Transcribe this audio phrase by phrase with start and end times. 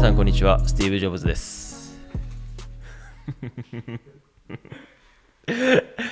[0.00, 0.66] 皆さんこんにちは。
[0.66, 1.94] スティーブ・ジョブズです。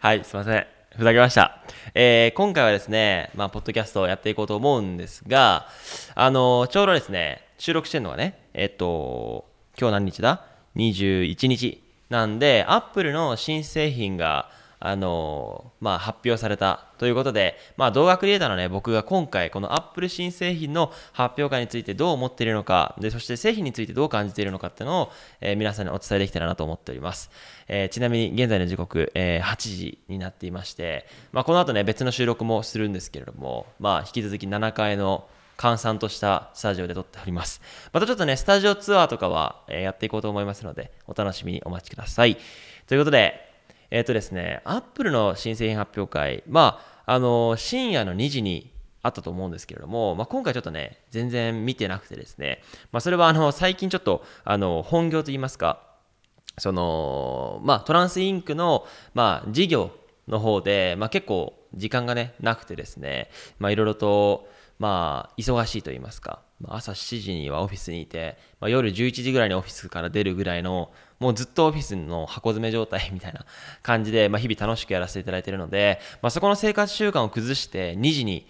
[0.00, 0.66] はいすいません。
[0.98, 1.62] ふざけました、
[1.94, 5.66] えー今回はですねまあポッドキャストをやっていこうと思うんですが
[6.14, 9.46] あのちょうどですね収録してるのがねえっと
[9.78, 10.44] 今日何日だ
[10.76, 14.50] ？21日なんでアップルの新製品が
[14.82, 27.30] あのまあ、発表されたということで、まあ、動画クリエイターの、ね、僕が今回この Apple 新製品の発表会についてどう思っているのかでそして製品についてどう感じているのかっていうのを、えー皆さんにお伝えできたらなと思っております、
[27.68, 35.28] えーちなみに現在の時刻、えー8時になっていまして、まあ、この後ね別の収録もするんですけれども、まあ、引き続き7階の
[35.60, 37.60] 閑散としたスタジオで撮っております。
[37.92, 42.38] またちょっとね、スタジオツアーとかは、えやっていこうと思いますので、お楽しみにお待ちください。
[42.86, 43.49] ということで、
[43.90, 55.82] えっ、とですね、アップルの新製品発表会、まあ、あの深夜の2時にあったと思うんですけれども、まあ、今回ちょっとね、全然見てなくてですね、まあ、それはあの最近ちょっとあの本業といいますか、
[56.58, 59.90] そのまあ、トランスインクの、まあ、事業
[60.28, 64.48] の方で、まあ、結構時間がねなくてですね、まあ、いろいろと、
[64.80, 73.44] まあ、忙しいと言いますか、ま朝7時にはオフィスにいて、まあ、夜11時ぐらいにオフィスから出るぐらいのもうずっとオフィスの箱詰め状態みたいな
[73.84, 78.46] 感じで、まあ、日々楽しくやらせていただいているので、まあ、そこの生活習慣を崩して2時に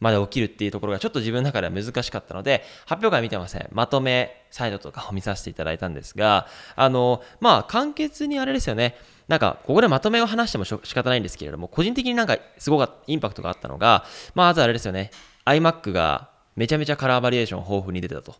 [0.00, 3.68] まで起きるっていうところがちょっと自分の中では難しかったので、発表会見てません。
[3.72, 8.96] まとめサイトとかを見させていただいたんですが、あの、まあ、簡潔にあれですよね。
[9.26, 15.10] なんか、ここでまとめを話しても仕方ないんですけれども、個人的になんかすごかインパクトがあったのが、まずあれですよね。
[15.48, 18.34] iMac がめちゃめちゃカラーバリエーション豊富に出てたと。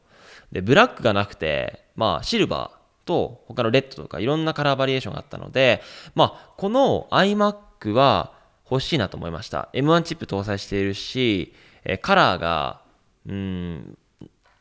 [0.52, 5.82] で、ブラックがなくて、まあ、シルバーと他のレッドとかいろんなカラーバリエーションがあったので、
[6.14, 8.32] まあ、この iMac は
[8.70, 9.68] 欲しいなと思いました。
[9.72, 12.82] M1 チップ搭載しているし、えカラーが、
[13.26, 13.98] うーん、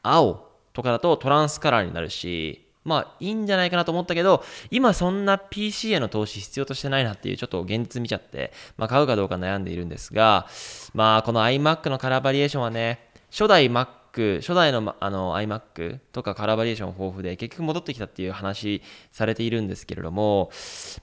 [0.04, 10.48] 青とかだとトランスカラーになるし、まあいいんじゃないかなと思ったけど、今そんな PC への投資必要としてないなっていうちょっと現実見ちゃって、まあ買うかどうか悩んでいるんですが、
[10.94, 18.82] まあこの iMac のカラーバリエーションはね、初代 Mac、初代のあの iMac とかカラーバリエーション豊富で結局戻ってきたっていう話
[19.12, 20.50] されているんですけれども、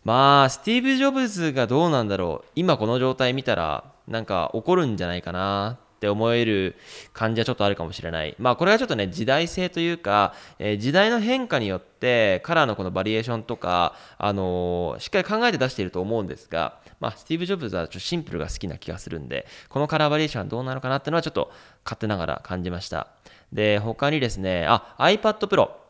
[0.04, 5.78] まあスティーブ・ジョブズがどうなんだろう、今この状態見たらなんか怒るんじゃないかな。
[5.96, 6.76] って思える
[7.12, 8.34] 感じはちょっとあるかもしれない。
[8.38, 21.50] まあこれはちょっとね時代性というか、えー時代の変化によってカラーのこのバリエーションとか、あのーしっかり考えて出していると思うんですが、まあスティーブ・ジョブズはちょっとシンプルが好きな気がするんで、このカラーバリエーションはどうなのかなっていうのはちょっと
[21.84, 23.08] 勝手ながら感じました。
[23.52, 25.83] で、他にですね、あ、iPad Pro。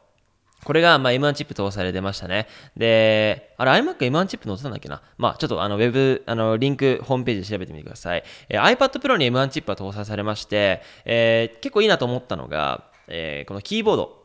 [0.65, 2.49] これがまあ M1 チップ搭載で出ましたね。
[2.77, 5.03] で、あれ iMac M1 チップ載ってたんだっけな？
[5.19, 8.25] まあちょっとあのウェブ、あのリンク、ホームページで調べてみてください。
[8.49, 14.25] えー iPad Pro に M1 チップが搭載されまして、えー結構いいなと思ったのが、えーこのキーボード。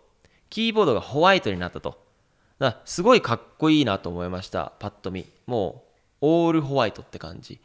[0.49, 1.99] キーボードがホワイトになったと。
[2.57, 4.73] だすごいかっこいいなと思いました。
[4.79, 5.25] パッと見。
[5.45, 7.59] もう、オールホワイトって感じ。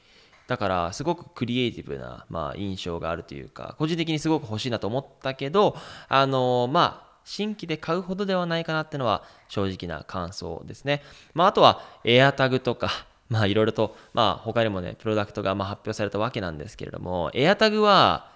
[0.47, 5.75] だから、すごくクリエイティブな、まあ、印象があるというか、個人的にすごく欲しいなと思ったけど、
[6.09, 11.03] あのまあ、新規で買うほどではないかなっていうのは正直な感想ですね。
[11.33, 12.91] まあ、あとは AirTag とか、
[13.31, 18.31] まあいろいろと、まあ他にもね、プロダクトがま発表されたわけなんですけれども、AirTag は、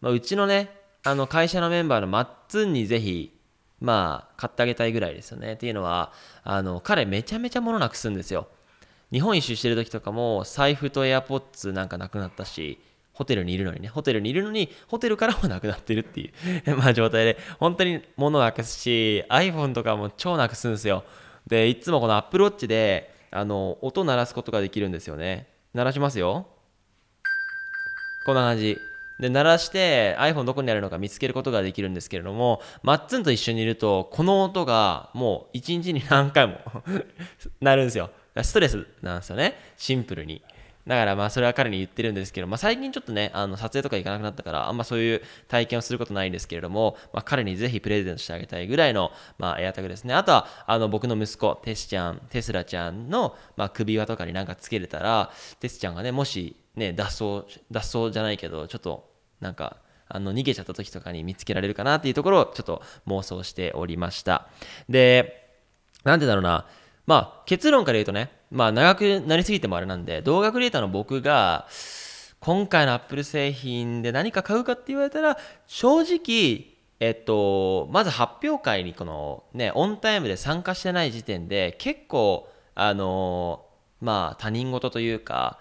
[0.00, 0.70] まあ、うちのね、
[1.02, 3.32] あの会社のメンバーのマッツンにぜひ、
[3.80, 5.54] まあ買ってあげたいぐらいですよね。
[5.54, 6.12] っていうのは、
[6.42, 8.48] あの彼めちゃめちゃ物なくすんですよ。
[9.10, 12.78] 日本一周してる時とかも財布と AirPods なんかなくなったし、
[13.14, 16.30] ホテルにいるのにね、ホテルにいるのに、ホテルからもなくなってるってい
[16.66, 21.04] う、 まあ状態で、本当に物なくすし、iPhone とかも超なくすんですよ。
[21.46, 25.48] で、いつもこの Apple Watch で、あの、音鳴らすことができるんですよね。
[25.72, 26.46] 鳴らしますよ。
[28.26, 28.78] こんな感じ。
[29.20, 36.58] で、鳴らして iPhone どこにあるのか見つけることができるんですけれども、マッツンと一緒にいると、この音がもう一日に何回も
[37.60, 38.10] 鳴るんですよ。
[38.42, 39.56] ストレスなんですよね。
[39.76, 40.42] シンプルに。
[40.86, 50.14] だからまあそれは彼に言ってるんですけど、まあ、最近ちょっとね、あの撮影とか行かなくなったから、あんまそういう体験をすることないんですけれども、まあ、彼にぜひプレゼントしてあげたいぐらいの、まあ、エアタグですね。
[50.14, 59.10] あとは、あの僕の息子、テスちゃん、テスラちゃんの、まあ、首輪とかになんかつけれたら、テスちゃんがね、もしね、脱走、脱走じゃないけど、ちょっと
[59.40, 64.48] なんか、あの逃げちゃった時とかに見つけられるかなっていうところをちょっと妄想しておりました。
[64.88, 65.50] で、
[66.04, 66.66] なんでだろうな、
[67.06, 71.66] まあ結論から言うとね、まあ長くなりすぎてもあれなんで、動画クリエイターの僕が、
[72.38, 75.36] 今回の Apple 製品で何か買うかって言われたら、
[75.66, 83.66] 正直、えっと、まず発表会にこのね、オンタイムで参加してない時点で、結構、あの、
[84.00, 85.58] まあ他人事というか、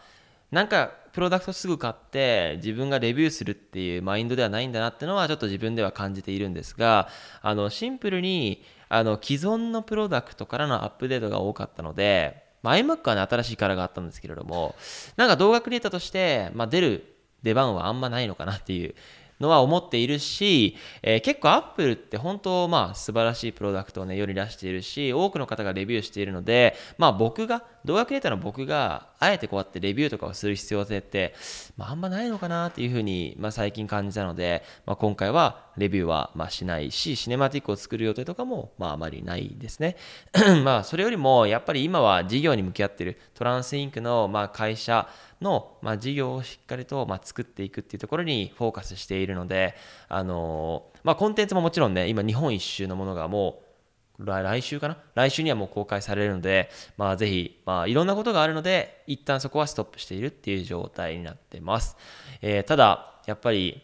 [0.51, 7.07] なんかプロダクトすぐ買って自分がレビューするっていうマインドではないんだなってのはちょっと自分では感じているんですが
[7.41, 14.75] あのシンプルにあの既存のプロダクトからのアップデートが多かったので、まあ、iMac はね新しいカラーがあったんですけれども
[15.15, 17.13] なんか動画クリエイターとして、まあ、出る
[17.43, 18.95] 出番はあんまないのかなっていう
[19.39, 31.33] のは思っているし、えー、結構 Apple って本当まあ素晴らしいプロダクトをね世に出しているし多くの方がレビューしているのでまあ僕が動画クリエイターの僕があえてこうやってレビューとかをする必要性って、
[31.77, 39.95] まあ、あんまないのかなっていうふうに、まあ、最近感じたので、まあ、今回はレビューはまあしないしシネマティックを作る予定とかもまああまりないですね。
[40.63, 45.07] まあそれよりもやっぱり今は事業に向き合ってるトランスインクのまあ会社
[45.43, 49.75] の、まあ、事業をしっかりと、まあ、作っていくっていうところにフォーカスしているので、
[50.07, 53.62] あのー、まあ、コンテンツももちろんね、今日本一周のものがもう
[54.19, 54.97] 来週かな？
[55.15, 61.97] 来週にはもう公開されるので、まあ、ぜひ、まあ、いろんなことがあるので、一旦そこはストップしているっていう状態になってます。
[62.41, 63.81] えー、ただ、やっぱり、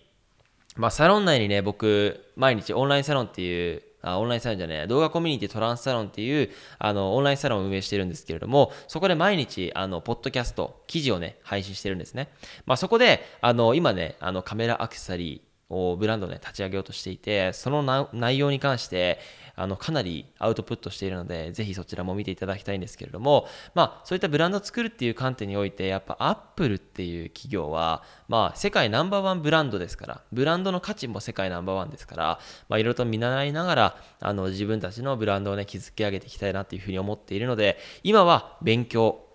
[0.75, 12.29] まあ、サロン内にね、僕、毎日オンラインサロンっていうあオンラインサロンじゃない、動画コミュニティトランスサロンっていう、あの、オンラインサロンを運営してるんですけれども、そこで毎日、あの、ポッドキャスト、記事をね、配信してるんですね。
[12.65, 19.19] まあ、そこで、あの、今ね、あの、カメラアクセサリーをブランドね、立ち上げようとしていて、その内容に関して、
[19.59, 23.45] あのかなりアウトプットしているので、ぜひそちらも見ていただきたいんですけれども、
[23.75, 32.39] まあ、そういったブランドを作るっていう観点において、やっぱアップルっていう企業は、まあ、世界ナンバーワンブランドですから、ブランドの価値も世界ナンバーワンですから、
[32.69, 39.28] まあ、いろいろと見習いながら、あの自分たちのブランドをね、築き上げていきたいなっていうふうに思っているので、今は勉強、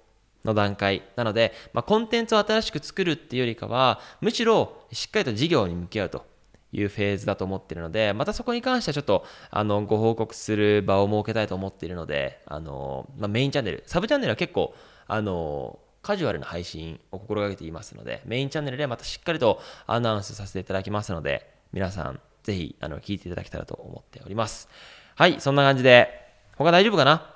[0.45, 6.27] の段階なので、まあ、コンテンツを新しく作るっていうよりかはむしろしっかりと事業に向き合うと
[6.73, 14.75] いうフェーズだと思っているので、またそこに関してはちょっと、あの、ご報告する場を設けたいと思っているので、あの、まあ、メインチャンネル、サブチャンネルは結構、
[15.07, 24.69] あの、カジュアルな配信を心がけていますので、メインチャンネルでまたしっかりとアナウンスさせていただきますので、皆さん、ぜひ、あの、聞いていただけたらと思っております。
[25.15, 26.11] はい、そんな感じで、
[26.57, 27.35] 他大丈夫かな？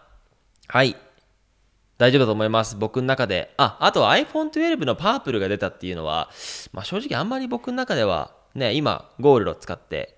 [0.66, 0.96] はい。
[1.98, 2.76] 大丈夫だと思います。
[2.76, 3.52] 僕の中で。
[3.56, 6.30] あ、あと iPhone 12のパープルが出たっていうのは、
[6.72, 10.16] まあ、正直あんまり僕の中ではね、今、ゴールドを使って、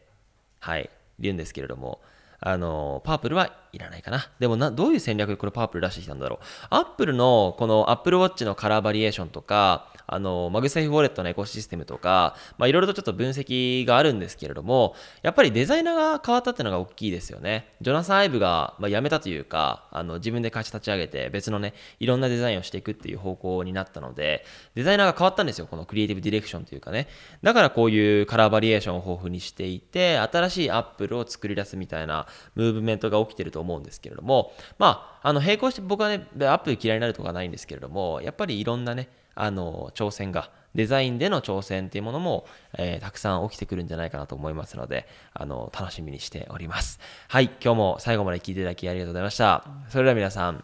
[0.61, 2.01] はい、言うんですけれども、
[2.41, 4.29] あの、パープルはいらないかな。
[4.39, 6.45] でもな、どういう戦略でこれパープル出してきたんだろう。
[6.71, 17.75] アップルのこの Apple Watch のカラーバリエーションとか、あの、 MagSafe ウォレットのエコシステムとか、まあ、いろいろとちょっと分析があるんですけれども、やっぱりデザイナーが変わったっていうのが大きいですよね。
[17.81, 24.45] ジョナサン・アイブが、まあ、辞めたというか、あの、自分で会社立ち上げて、別のね、いろんなデザインをしていくっていう方向になったので、
[24.75, 25.69] デザイナーが変わったんですよ。
[25.69, 27.07] このクリエイティブディレクションというかね。
[27.45, 42.47] だからこういうカラーバリエーションを豊富にしていて、新しいアップルを作り出すみたいなムーブメントが起きてると思うんですけれども、まあ、あの、並行して僕はね、アップル嫌いになるとかないんですけれども、やっぱりいろんなね、あの、挑戦が、デザインでの挑戦っていうものも、
[42.79, 47.01] えー、たくさん起きてくるんじゃないかなと思いますので、あの、楽しみにしております。
[47.29, 49.65] はい、今日も最後まで聞いていただきありがとうございました。
[49.89, 50.63] それでは皆さん、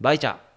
[0.00, 0.53] バイチャー